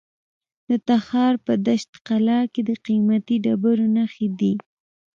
[0.69, 4.53] د تخار په دشت قلعه کې د قیمتي ډبرو نښې دي.